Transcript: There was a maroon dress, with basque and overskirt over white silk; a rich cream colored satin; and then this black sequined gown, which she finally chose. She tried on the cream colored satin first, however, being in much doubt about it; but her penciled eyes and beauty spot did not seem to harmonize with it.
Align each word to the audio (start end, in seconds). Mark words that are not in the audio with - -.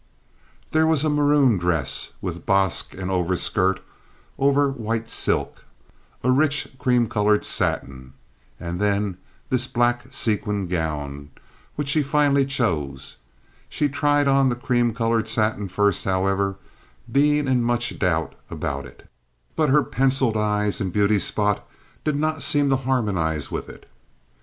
There 0.71 0.87
was 0.87 1.03
a 1.03 1.11
maroon 1.11 1.59
dress, 1.59 2.09
with 2.21 2.43
basque 2.43 2.95
and 2.95 3.11
overskirt 3.11 3.81
over 4.39 4.67
white 4.71 5.11
silk; 5.11 5.63
a 6.23 6.31
rich 6.31 6.67
cream 6.79 7.07
colored 7.07 7.45
satin; 7.45 8.13
and 8.59 8.79
then 8.79 9.17
this 9.51 9.67
black 9.67 10.07
sequined 10.11 10.71
gown, 10.71 11.29
which 11.75 11.89
she 11.89 12.01
finally 12.01 12.47
chose. 12.47 13.17
She 13.69 13.89
tried 13.89 14.27
on 14.27 14.49
the 14.49 14.55
cream 14.55 14.91
colored 14.91 15.27
satin 15.27 15.67
first, 15.67 16.05
however, 16.05 16.55
being 17.11 17.47
in 17.47 17.61
much 17.61 17.99
doubt 17.99 18.33
about 18.49 18.87
it; 18.87 19.07
but 19.55 19.69
her 19.69 19.83
penciled 19.83 20.35
eyes 20.35 20.81
and 20.81 20.91
beauty 20.91 21.19
spot 21.19 21.63
did 22.03 22.15
not 22.15 22.41
seem 22.41 22.71
to 22.71 22.75
harmonize 22.75 23.51
with 23.51 23.69
it. 23.69 23.87